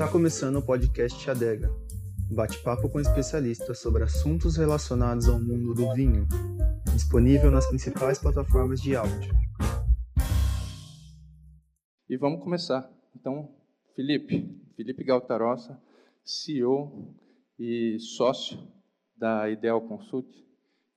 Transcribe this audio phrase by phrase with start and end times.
[0.00, 1.70] Está começando o podcast Adega,
[2.32, 6.26] bate-papo com especialistas sobre assuntos relacionados ao mundo do vinho,
[6.94, 9.30] disponível nas principais plataformas de áudio.
[12.08, 12.90] E vamos começar.
[13.14, 13.54] Então,
[13.94, 15.78] Felipe, Felipe Galtarossa,
[16.24, 17.14] CEO
[17.58, 18.58] e sócio
[19.14, 20.26] da Ideal Consult,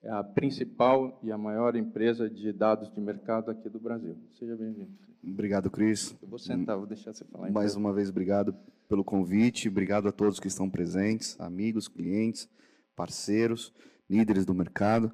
[0.01, 4.15] é a principal e a maior empresa de dados de mercado aqui do Brasil.
[4.39, 4.93] Seja bem-vindo.
[5.21, 6.15] Obrigado, Cris.
[6.21, 7.51] Eu vou sentar, vou deixar você falar.
[7.51, 8.55] Mais uma vez, obrigado
[8.93, 12.47] pelo convite, obrigado a todos que estão presentes, amigos, clientes,
[12.95, 13.73] parceiros,
[14.07, 15.11] líderes do mercado,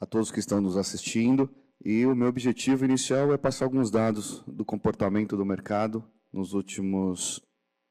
[0.00, 1.50] a todos que estão nos assistindo.
[1.84, 7.38] E o meu objetivo inicial é passar alguns dados do comportamento do mercado nos últimos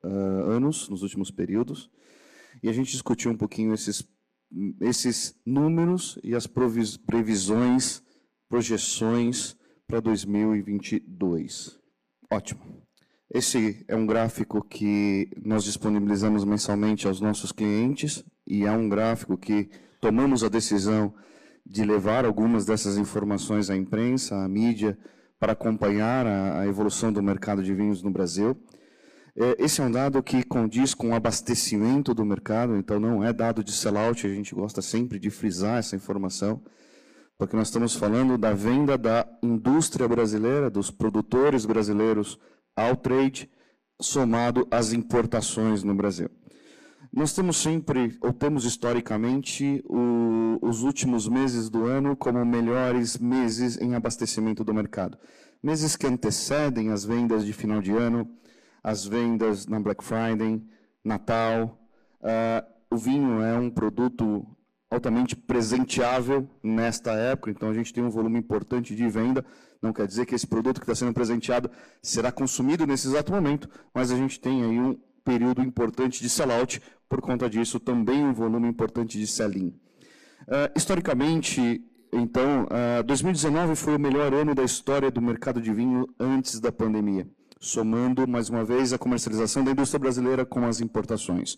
[0.01, 1.91] uh, anos, nos últimos períodos,
[2.63, 4.09] e a gente discutir um pouquinho esses,
[4.79, 8.01] esses números e as previsões,
[8.47, 11.77] projeções para 2022.
[12.31, 12.86] Ótimo.
[13.29, 19.37] Esse é um gráfico que nós disponibilizamos mensalmente aos nossos clientes e é um gráfico
[19.37, 21.13] que tomamos a decisão
[21.65, 24.97] de levar algumas dessas informações à imprensa, à mídia,
[25.37, 28.57] para acompanhar a, evolução do mercado de vinhos no Brasil.
[29.35, 33.33] É, esse é um dado que condiz com o abastecimento do mercado, então não é
[33.33, 36.63] dado de sellout, a gente gosta sempre de frisar essa informação,
[37.37, 42.39] porque nós estamos falando da venda da indústria brasileira, dos produtores brasileiros
[42.77, 43.49] ao trade
[43.99, 46.29] somado às importações no Brasil.
[47.11, 53.77] Nós temos sempre, ou temos historicamente, o, os últimos meses do ano como melhores meses
[53.81, 55.17] em abastecimento do mercado.
[55.63, 58.29] Meses que antecedem as vendas de final de ano,
[58.83, 60.61] as vendas na Black Friday,
[61.03, 61.79] Natal.
[62.21, 64.45] Uh, o vinho é um produto
[64.89, 69.43] altamente presenteável nesta época, então a gente tem um volume importante de venda.
[69.81, 71.69] Não quer dizer que esse produto que está sendo presenteado
[72.01, 76.81] será consumido nesse exato momento, mas a gente tem aí um período importante de sellout,
[77.09, 79.67] por conta disso também um volume importante de sell-in.
[80.47, 86.07] Uh, historicamente, então, uh, 2019 foi o melhor ano da história do mercado de vinho
[86.19, 87.27] antes da pandemia,
[87.59, 91.57] somando mais uma vez a comercialização da indústria brasileira com as importações.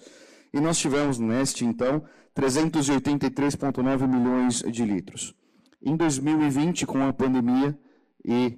[0.51, 2.03] E nós tivemos neste, então,
[2.35, 5.35] 383,9 milhões de litros.
[5.81, 7.77] Em 2020, com a pandemia
[8.25, 8.57] e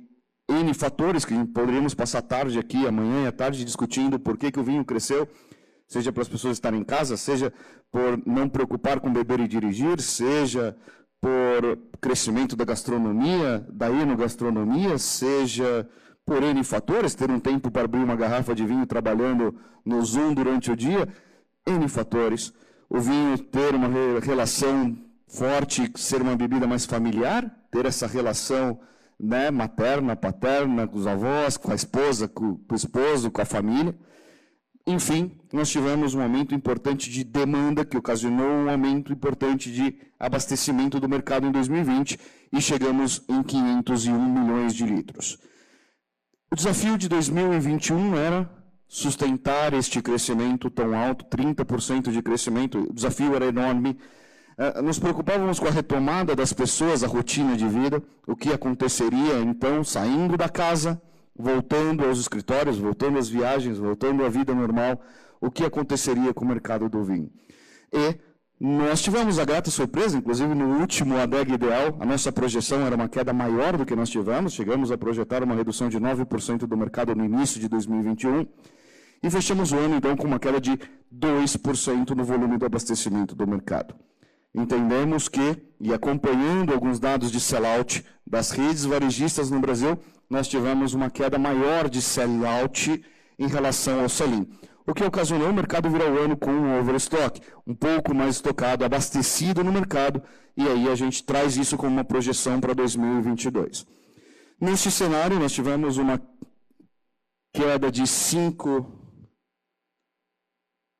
[0.50, 4.60] N fatores que poderíamos passar tarde aqui, amanhã e à tarde, discutindo por que, que
[4.60, 5.28] o vinho cresceu,
[5.88, 7.54] seja para as pessoas estarem em casa, seja
[7.92, 10.76] por não preocupar com beber e dirigir, seja
[11.22, 15.88] por crescimento da gastronomia, da enogastronomia, seja
[16.26, 19.56] por N fatores, ter um tempo para abrir uma garrafa de vinho trabalhando
[19.86, 21.08] no Zoom durante o dia,
[21.66, 22.54] N fatores.
[22.90, 23.88] O vinho ter uma
[24.20, 28.80] relação forte, ser uma bebida mais familiar, ter essa relação
[29.22, 33.46] né, materna, paterna, com os avós, com a esposa, com, com o esposo, com a
[33.46, 33.96] família.
[34.86, 41.00] Enfim, nós tivemos um aumento importante de demanda, que ocasionou um aumento importante de abastecimento
[41.00, 42.20] do mercado em 2020
[42.52, 45.38] e chegamos em 501 milhões de litros.
[46.52, 48.50] O desafio de 2021 era
[48.88, 53.98] sustentar este crescimento tão alto, 30% de crescimento, o desafio era enorme.
[54.62, 59.40] Eh, nos preocupávamos com a retomada das pessoas, a rotina de vida, o que aconteceria
[59.40, 61.02] então saindo da casa,
[61.36, 65.02] voltando aos escritórios, voltando às viagens, voltando à vida normal,
[65.42, 67.32] o que aconteceria com o mercado do vinho.
[67.92, 68.20] E
[68.60, 73.10] nós tivemos a grata surpresa, inclusive no último ADEG Ideal, a nossa projeção era uma
[73.10, 77.16] queda maior do que nós tivemos, chegamos a projetar uma redução de 9% do mercado
[77.16, 78.46] no início de 2021,
[79.24, 80.80] e fechamos o ano, então, com uma queda de
[81.12, 83.96] 2% no volume do abastecimento do mercado.
[84.54, 89.98] Entendemos que, e acompanhando alguns dados de sellout das redes varejistas no Brasil,
[90.30, 93.04] nós tivemos uma queda maior de sellout
[93.40, 94.48] em relação ao sell-in.
[94.86, 98.84] O que ocasionou o mercado virar o ano com um overstock, um pouco mais estocado,
[98.84, 100.22] abastecido no mercado,
[100.58, 103.86] e aí a gente traz isso como uma projeção para 2022.
[104.60, 106.22] Neste cenário, nós tivemos uma
[107.54, 109.00] queda de 5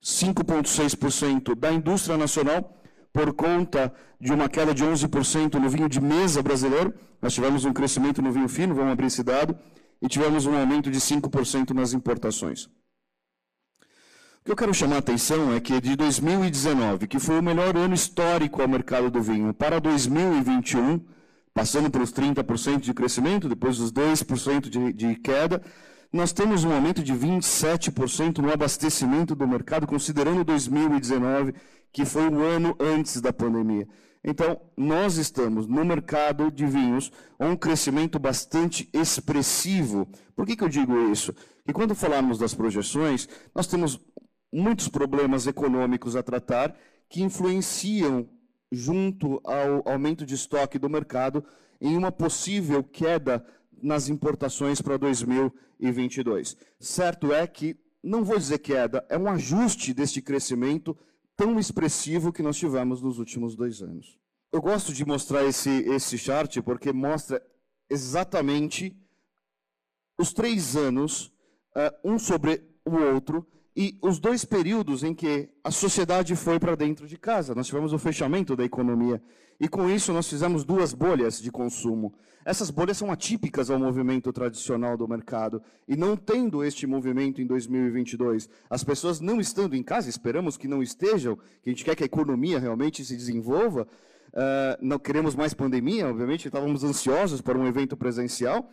[0.04, 2.81] 5,6% da indústria nacional,
[3.13, 6.93] por conta de uma queda de 11% no vinho de mesa brasileiro.
[7.21, 9.57] Nós tivemos um crescimento no vinho fino, vamos abrir esse dado,
[10.01, 12.69] e tivemos um aumento de 5% nas importações.
[14.41, 17.77] O que eu quero chamar a atenção é que de 2019, que foi o melhor
[17.77, 20.99] ano histórico ao mercado do vinho, para 2021,
[21.53, 25.61] passando pelos 30% de crescimento, depois dos 2% de, de queda,
[26.11, 31.53] nós temos um aumento de 27% no abastecimento do mercado, considerando 2019,
[31.91, 33.87] que foi o ano antes da pandemia.
[34.23, 40.07] Então, nós estamos no mercado de vinhos um crescimento bastante expressivo.
[40.35, 41.33] Por que, que eu digo isso?
[41.33, 43.99] Porque quando falarmos das projeções, nós temos
[44.51, 46.75] muitos problemas econômicos a tratar
[47.09, 48.29] que influenciam,
[48.71, 51.43] junto ao aumento de estoque do mercado,
[51.79, 53.43] em uma possível queda
[53.81, 56.56] nas importações para 2022.
[56.80, 60.98] Certo é que, não vou dizer queda, é um ajuste deste crescimento
[61.36, 64.19] tão expressivo que nós tivemos nos últimos dois anos.
[64.51, 67.42] Eu gosto de mostrar esse, esse chart porque mostra
[67.89, 68.95] exatamente
[70.19, 71.28] os três anos,
[71.75, 76.75] uh, um sobre o outro, e os dois períodos em que a sociedade foi para
[76.75, 77.56] dentro de casa.
[77.56, 79.21] Nós tivemos o fechamento da economia.
[79.59, 82.13] E com isso nós fizemos duas bolhas de consumo.
[82.44, 85.62] Essas bolhas são atípicas ao movimento tradicional do mercado.
[85.88, 90.68] E não tendo este movimento em 2022, as pessoas não estando em casa, esperamos que
[90.68, 93.88] não estejam, que a gente quer que a economia realmente se desenvolva,
[94.33, 98.69] uh, não queremos mais pandemia, obviamente, estávamos ansiosos para um evento presencial.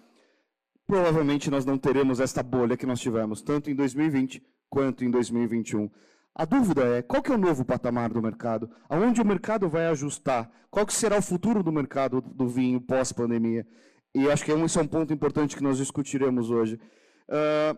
[0.86, 5.90] Provavelmente nós não teremos esta bolha que nós tivemos, tanto em 2020 quanto em 2021.
[6.34, 8.70] A dúvida é, qual que é o novo patamar do mercado?
[8.88, 10.50] Aonde o mercado vai ajustar?
[10.70, 13.66] Qual que será o futuro do mercado do vinho pós-pandemia?
[14.14, 16.80] E acho que esse é um ponto importante que nós discutiremos hoje.
[17.28, 17.76] Uh,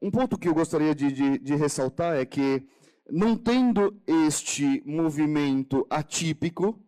[0.00, 2.64] um ponto que eu gostaria de, de, de ressaltar é que,
[3.10, 6.80] não tendo este movimento atípico,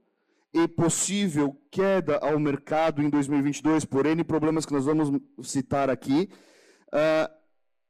[0.52, 6.28] e possível queda ao mercado em 2022 por N problemas que nós vamos citar aqui,
[6.92, 7.32] uh,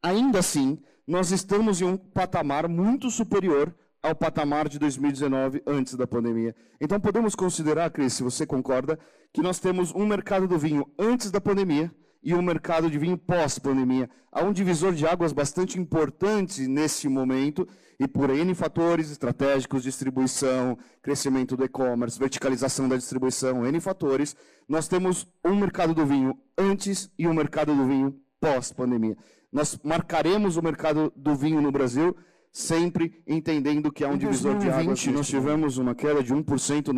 [0.03, 6.06] ainda assim, nós estamos em um patamar muito superior ao patamar de 2019, antes da
[6.06, 6.55] pandemia.
[6.81, 8.99] Então, podemos considerar, Cris, se você concorda,
[9.32, 11.93] que nós temos um mercado do vinho antes da pandemia
[12.23, 14.08] e um mercado de vinho pós-pandemia.
[14.32, 17.67] Há um divisor de águas bastante importante nesse momento,
[17.99, 24.35] e por N fatores estratégicos, distribuição, crescimento do e-commerce, verticalização da distribuição, N fatores,
[24.67, 29.17] nós temos um mercado do vinho antes e um mercado do vinho pós-pandemia.
[29.53, 32.17] Nós marcaremos o mercado do vinho no Brasil
[32.53, 35.07] sempre entendendo que há um divisor de águas.
[35.07, 36.89] Nós tivemos uma queda de 1%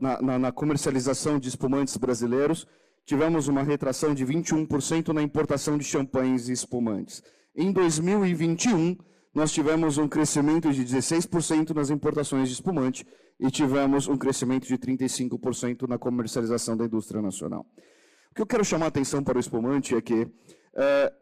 [0.00, 2.66] na, na, na comercialização de espumantes brasileiros,
[3.04, 7.22] tivemos uma retração de 21% na importação de champanhes e espumantes.
[7.56, 8.96] Em 2021,
[9.34, 13.04] nós tivemos um crescimento de 16% nas importações de espumante
[13.38, 17.66] e tivemos um crescimento de 35% na comercialização da indústria nacional.
[18.30, 20.28] O que eu quero chamar a atenção para o espumante é que
[20.74, 21.12] é,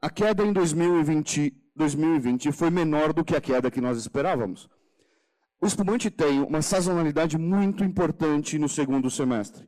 [0.00, 4.68] a queda em 2020, 2020 foi menor do que a queda que nós esperávamos.
[5.60, 9.66] O espumante tem uma sazonalidade muito importante no segundo semestre.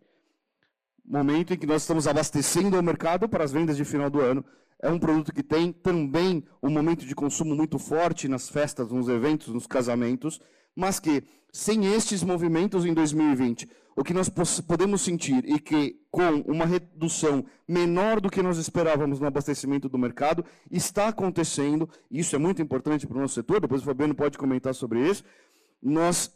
[1.04, 4.44] Momento em que nós estamos abastecendo o mercado para as vendas de final do ano.
[4.80, 9.08] É um produto que tem também um momento de consumo muito forte nas festas, nos
[9.08, 10.40] eventos, nos casamentos,
[10.76, 16.40] mas que, sem estes movimentos em 2020, o que nós podemos sentir e que, com
[16.46, 22.36] uma redução menor do que nós esperávamos no abastecimento do mercado, está acontecendo, e isso
[22.36, 25.24] é muito importante para o nosso setor, depois o Fabiano pode comentar sobre isso,
[25.82, 26.32] nós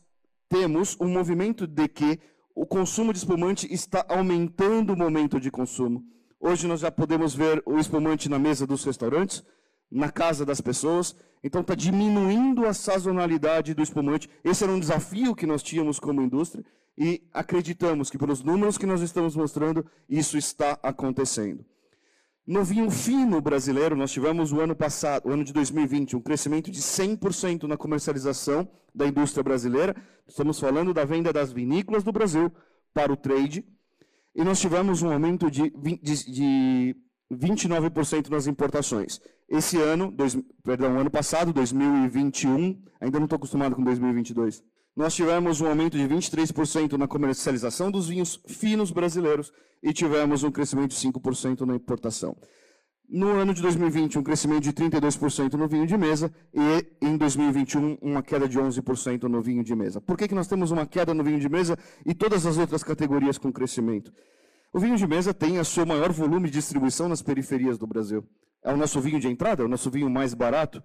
[0.49, 2.19] temos um movimento de que
[2.53, 6.03] o consumo de espumante está aumentando o momento de consumo.
[6.41, 9.45] Hoje nós já podemos ver o espumante na mesa dos restaurantes,
[9.89, 11.15] na casa das pessoas,
[11.45, 14.29] então está diminuindo a sazonalidade do espumante.
[14.43, 16.65] Esse era um desafio que nós tínhamos como indústria,
[16.97, 21.65] e acreditamos que, pelos números que nós estamos mostrando, isso está acontecendo.
[22.47, 26.71] No vinho fino brasileiro, nós tivemos o ano passado, o ano de 2020, um crescimento
[26.71, 29.95] de 100% na comercialização da indústria brasileira.
[30.27, 32.53] Estamos falando da venda das vinícolas do Brasil
[32.93, 33.65] para o trade.
[34.35, 36.97] E nós tivemos um aumento de, de, de
[37.33, 39.21] 29% nas importações.
[39.49, 44.65] Esse ano, dois, perdão, ano passado, 2021, ainda não estou acostumado com 2022
[44.97, 50.51] nós tivemos um aumento de 23% na comercialização dos vinhos finos brasileiros e tivemos um
[50.51, 52.37] crescimento de 5% na importação.
[53.09, 57.99] No ano de 2020, um crescimento de 32% no vinho de mesa e em 2021,
[58.01, 60.01] uma queda de 11% no vinho de mesa.
[60.01, 62.83] Por que, que nós temos uma queda no vinho de mesa e todas as outras
[62.83, 64.13] categorias com crescimento?
[64.73, 68.25] O vinho de mesa tem o seu maior volume de distribuição nas periferias do Brasil.
[68.65, 70.83] É o nosso vinho de entrada, é o nosso vinho mais barato.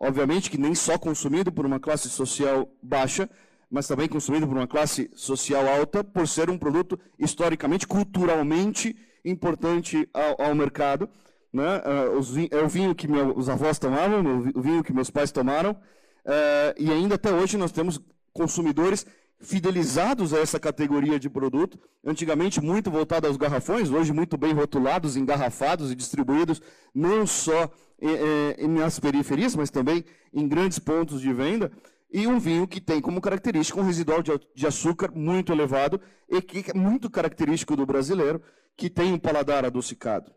[0.00, 3.28] Obviamente que nem só consumido por uma classe social baixa,
[3.70, 10.08] mas também consumido por uma classe social alta, por ser um produto historicamente, culturalmente importante
[10.14, 11.08] ao, ao mercado.
[11.52, 11.78] Né?
[11.78, 14.22] Uh, é o vinho que meus avós tomavam,
[14.54, 18.00] o vinho que meus pais tomaram, uh, e ainda até hoje nós temos
[18.32, 19.06] consumidores
[19.40, 25.16] fidelizados a essa categoria de produto, antigamente muito voltado aos garrafões, hoje muito bem rotulados,
[25.16, 26.60] engarrafados e distribuídos
[26.94, 27.70] não só
[28.00, 31.70] é, é, nas periferias, mas também em grandes pontos de venda.
[32.12, 36.70] e um vinho que tem como característica um residual de açúcar muito elevado e que
[36.70, 38.42] é muito característico do brasileiro,
[38.76, 40.32] que tem um paladar adocicado.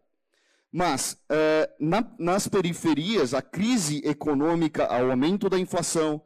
[0.72, 6.22] Mas, eh, na, nas periferias, a crise econômica, o aumento da inflação,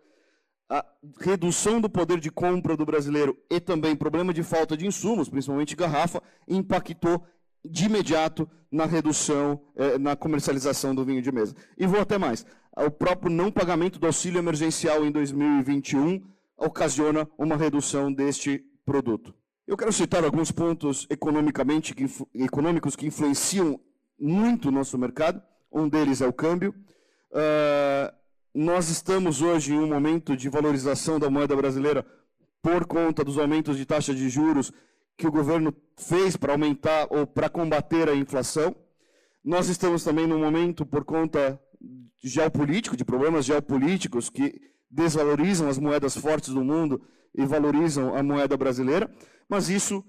[0.70, 0.86] a
[1.20, 5.76] redução do poder de compra do brasileiro e também problema de falta de insumos, principalmente
[5.76, 7.24] garrafa, impactou
[7.64, 11.56] de imediato na redução, eh, na comercialização do vinho de mesa.
[11.78, 12.46] E vou até mais.
[12.76, 16.22] O próprio não pagamento do auxílio emergencial em 2021
[16.58, 19.34] ocasiona uma redução deste produto.
[19.66, 22.06] Eu quero citar alguns pontos economicamente que,
[22.36, 23.80] econômicos que influenciam
[24.20, 25.42] muito o nosso mercado.
[25.72, 26.74] Um deles é o câmbio.
[27.32, 28.16] Uh,
[28.58, 32.04] nós estamos hoje em um momento de valorização da moeda brasileira
[32.60, 34.74] por conta dos aumentos de taxa de juros
[35.16, 38.76] que o governo fez para aumentar ou para combater a inflação.
[39.46, 41.62] Nós estamos também num momento, por conta
[42.24, 44.60] geopolítico, de problemas geopolíticos que
[44.90, 47.00] desvalorizam as moedas fortes do mundo
[47.36, 49.08] e valorizam a moeda brasileira,
[49.48, 50.04] mas isso,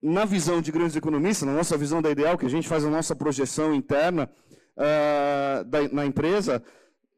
[0.00, 2.90] na visão de grandes economistas, na nossa visão da Ideal, que a gente faz a
[2.90, 4.30] nossa projeção interna
[4.76, 6.62] uh, da, na empresa,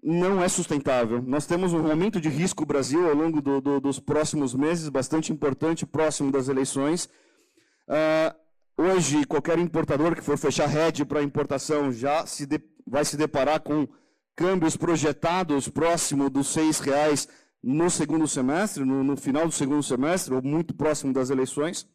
[0.04, 1.22] não é sustentável.
[1.22, 5.32] Nós temos um aumento de risco Brasil ao longo do, do, dos próximos meses, bastante
[5.32, 7.08] importante, próximo das eleições.
[7.88, 13.16] Uh, hoje, qualquer importador que for fechar rede para importação já se de, vai se
[13.16, 13.88] deparar com
[14.36, 17.26] câmbios projetados próximo dos seis reais
[17.62, 21.88] no segundo semestre, no, no, final do segundo semestre, ou muito próximo das eleições.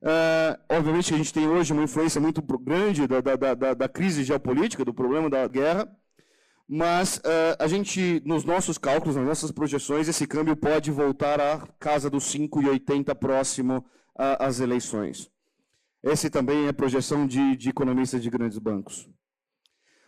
[0.00, 4.22] Uh, obviamente a gente tem hoje uma influência muito grande da, da, da, da crise
[4.22, 5.90] geopolítica, do problema da guerra,
[6.68, 11.66] mas uh, a gente, nos nossos cálculos, nas nossas projeções, esse câmbio pode voltar à
[11.78, 13.84] casa dos 5,80 próximo
[14.16, 15.30] às eleições.
[16.02, 19.08] Esse também é projeção de, de economistas de grandes bancos.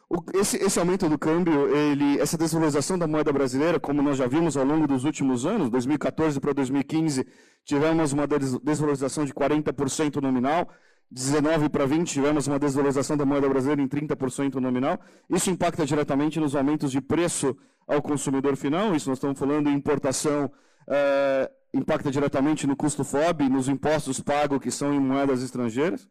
[0.09, 4.27] O, esse, esse, aumento do câmbio, ele, essa desvalorização da moeda brasileira, como nós já
[4.27, 7.27] vimos ao longo dos últimos anos, 2014 para 2015,
[7.65, 8.27] tivemos uma
[8.63, 10.71] desvalorização de 40% nominal,
[11.11, 14.99] 19 para 20 tivemos uma desvalorização da moeda brasileira em 30% nominal.
[15.31, 18.95] Isso impacta diretamente nos aumentos de preço ao consumidor final.
[18.95, 20.51] Isso nós estamos falando em importação,
[20.89, 26.09] é, impacta diretamente no custo FOB, nos impostos pagos que são em moedas estrangeiras,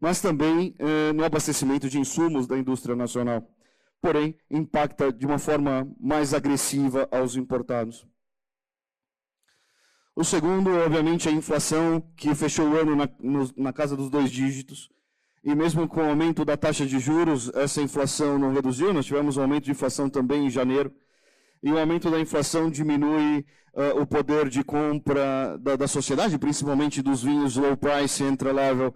[0.00, 3.48] mas também é, no abastecimento de insumos da indústria nacional.
[4.00, 8.06] Porém, impacta de uma forma mais agressiva aos importados.
[10.18, 14.10] O segundo, obviamente, é a inflação, que fechou o ano na, no, na casa dos
[14.10, 14.90] dois dígitos.
[15.44, 18.92] E mesmo com o aumento da taxa de juros, essa inflação não reduziu.
[18.92, 20.92] Nós tivemos um aumento de inflação também em janeiro.
[21.62, 27.00] E o aumento da inflação diminui uh, o poder de compra da, da, sociedade, principalmente
[27.00, 28.88] dos vinhos low price, entry level.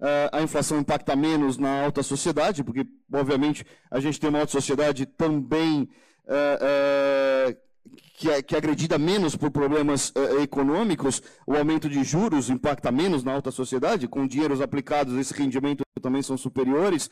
[0.00, 4.52] Uh, a inflação impacta menos na alta sociedade, porque, obviamente, a gente tem uma alta
[4.52, 5.90] sociedade também
[6.24, 7.69] uh,
[8.16, 12.92] que é, que é agredida menos por problemas uh, econômicos, o aumento de juros impacta
[12.92, 17.10] menos na alta sociedade, com dinheiros aplicados, esse rendimento também são superiores.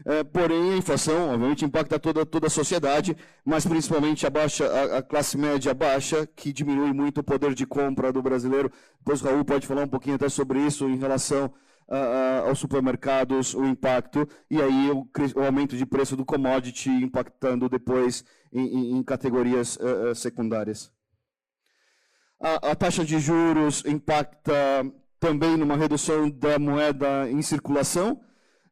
[0.00, 4.98] Uh, porém, a inflação, obviamente, impacta toda, toda a sociedade, mas principalmente a, baixa, a,
[4.98, 8.70] a, classe média baixa, que diminui muito o poder de compra do brasileiro.
[8.98, 11.52] Depois o Raul pode falar um pouquinho até sobre isso em relação
[11.88, 17.68] uh, aos supermercados, o impacto, e aí o, o, aumento de preço do commodity impactando
[17.68, 20.90] depois em, em categorias uh, secundárias.
[22.40, 24.52] A, a, taxa de juros impacta
[25.18, 28.20] também numa redução da moeda em circulação,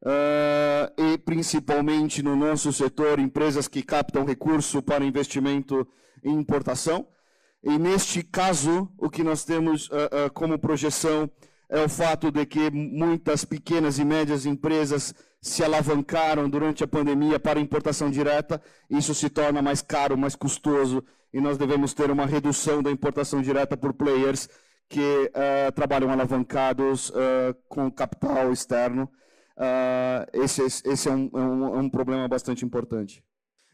[0.02, 5.86] uh, e principalmente no nosso setor, empresas que captam recurso para investimento
[6.22, 7.06] em importação.
[7.64, 11.30] E neste caso, o que nós temos uh, uh, como projeção
[11.72, 17.40] é o fato de que muitas pequenas e médias empresas se alavancaram durante a pandemia
[17.40, 18.60] para importação direta,
[18.90, 21.02] isso se torna mais caro, mais custoso,
[21.32, 24.50] e nós devemos ter uma redução da importação direta por players
[24.86, 29.08] que uh, trabalham alavancados uh, com capital externo.
[29.56, 33.24] Uh, esse, esse é, um, é, um, é um problema bastante importante.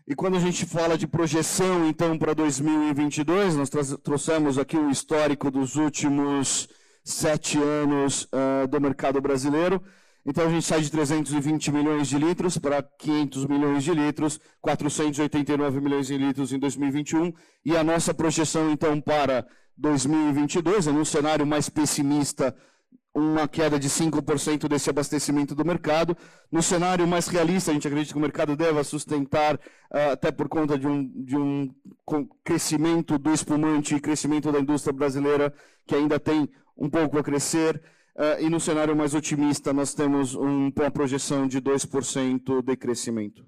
[0.07, 3.69] E quando a gente fala de projeção, então, para 2022, nós
[4.05, 6.69] trouxemos aqui um histórico dos últimos
[7.09, 9.83] sete anos uh, do mercado brasileiro.
[10.27, 15.81] Então a gente sai de 320 milhões de litros para 500 milhões de litros, 489
[15.81, 17.33] milhões de litros em 2021
[17.65, 19.47] e a nossa projeção então para
[19.79, 22.55] 2022 é num cenário mais pessimista,
[23.15, 26.15] uma queda de 5% desse abastecimento do mercado.
[26.53, 30.47] No cenário mais realista, a gente acredita que o mercado deva sustentar, uh, até por
[30.47, 31.75] conta de um, de um
[32.45, 35.55] crescimento do espumante e crescimento da indústria brasileira,
[35.87, 37.83] que ainda tem um pouco a crescer.
[38.17, 43.45] Uh, e no cenário mais otimista, nós temos um, uma projeção de 2% de crescimento.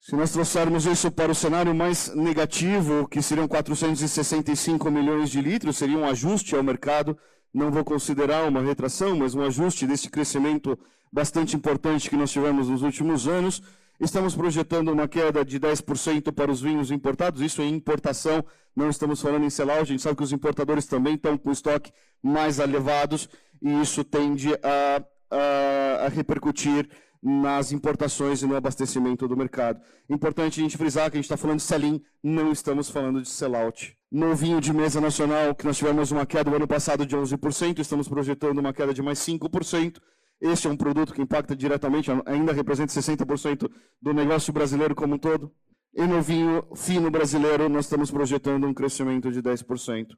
[0.00, 5.78] Se nós trouxermos isso para o cenário mais negativo, que seriam 465 milhões de litros,
[5.78, 7.16] seria um ajuste ao mercado,
[7.54, 10.78] não vou considerar uma retração, mas um ajuste desse crescimento
[11.10, 13.62] bastante importante que nós tivemos nos últimos anos.
[14.00, 19.20] Estamos projetando uma queda de 10% para os vinhos importados, isso em importação, não estamos
[19.22, 23.28] falando em sellout, a gente sabe que os importadores também estão com estoque mais elevados
[23.62, 26.88] e isso tende a, a, a repercutir
[27.22, 29.80] nas importações e no abastecimento do mercado.
[30.10, 33.28] Importante a gente frisar que a gente está falando de sell-in, não estamos falando de
[33.28, 33.96] sellout.
[34.12, 37.78] No vinho de mesa nacional, que nós tivemos uma queda no ano passado de 11%,
[37.78, 39.98] estamos projetando uma queda de mais 5%.
[40.44, 43.70] Este é um produto que impacta diretamente, ainda representa 60%
[44.00, 45.50] do negócio brasileiro como um todo.
[45.94, 50.08] E no vinho fino brasileiro, nós estamos projetando um crescimento de 10%.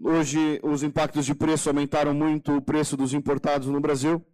[0.00, 4.24] Hoje, os impactos de preço aumentaram muito o preço dos importados no Brasil.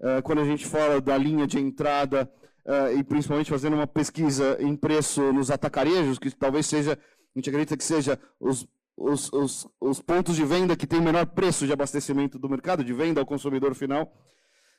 [0.00, 2.28] Eh, quando a gente fala da linha de entrada
[2.66, 7.48] uh, e principalmente fazendo uma pesquisa em preço nos atacarejos, que talvez seja, a gente
[7.48, 11.72] acredita que seja os, os, os, os pontos de venda que têm menor preço de
[11.72, 14.12] abastecimento do mercado, de venda ao consumidor final,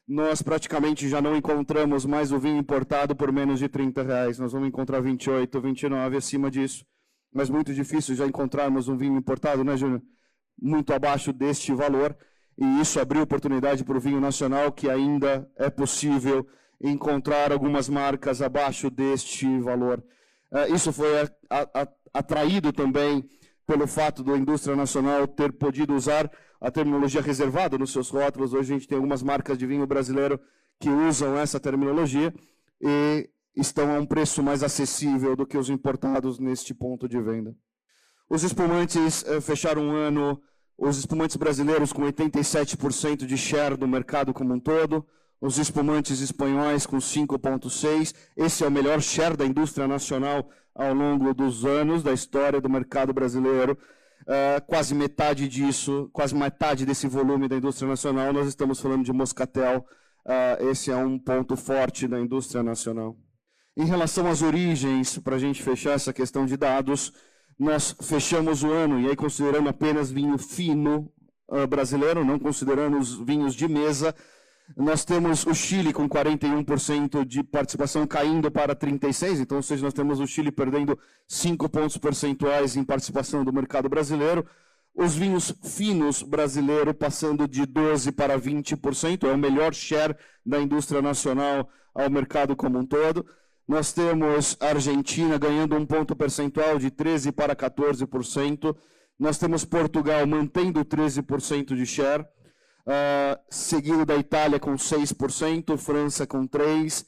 [0.07, 4.39] nós praticamente já não encontramos mais o vinho importado por menos de 30 reais.
[4.39, 6.85] Nós vamos encontrar 28, 29 acima disso.
[7.33, 10.01] Mas muito difícil já encontrarmos um vinho importado, né, Júnior?
[10.61, 12.15] Muito abaixo deste valor
[12.57, 16.47] e isso abriu oportunidade para o vinho nacional, que ainda é possível
[16.81, 20.03] encontrar algumas marcas abaixo deste valor.
[20.51, 21.09] É, isso foi
[22.13, 23.27] atraído também
[23.65, 26.29] pelo fato da indústria nacional ter podido usar
[26.59, 28.53] a terminologia reservada nos seus rótulos.
[28.53, 30.39] Hoje a gente tem algumas marcas de vinho brasileiro
[30.79, 32.33] que usam essa terminologia
[32.81, 37.55] e estão a um preço mais acessível do que os importados neste ponto de venda.
[38.29, 40.41] Os espumantes eh, fecharam um ano
[40.77, 45.05] os espumantes brasileiros com 87% de share do mercado como um todo,
[45.43, 48.15] os espumantes espanhóis com 5,6%.
[48.37, 52.69] Esse é o melhor share da indústria nacional ao longo dos anos da história do
[52.69, 53.77] mercado brasileiro.
[54.21, 59.11] Uh, quase metade disso, quase metade desse volume da indústria nacional, nós estamos falando de
[59.11, 59.85] moscatel.
[60.25, 63.17] Uh, esse é um ponto forte da indústria nacional.
[63.75, 67.11] Em relação às origens, para a gente fechar essa questão de dados,
[67.59, 71.11] nós fechamos o ano, e aí considerando apenas vinho fino
[71.49, 74.15] uh, brasileiro, não considerando os vinhos de mesa,
[74.75, 79.93] nós temos o Chile com 41% de participação caindo para 36%, então, ou seja, nós
[79.93, 80.97] temos o Chile perdendo
[81.27, 84.45] 5 pontos percentuais em participação do mercado brasileiro.
[84.95, 91.01] Os vinhos finos brasileiro passando de 12% para 20%, é o melhor share da indústria
[91.01, 93.25] nacional ao mercado como um todo.
[93.67, 98.75] Nós temos a Argentina ganhando um ponto percentual de 13% para 14%.
[99.17, 102.25] Nós temos Portugal mantendo 13% de share,
[102.87, 107.05] uh, seguido da Itália com 6%, França com 3%,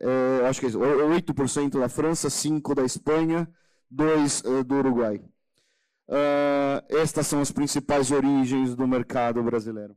[0.00, 3.48] uh, acho que é 8% da França, 5% da Espanha,
[3.92, 5.22] 2% uh, do Uruguai.
[6.08, 9.94] Uh, estas são as principais origens do mercado brasileiro.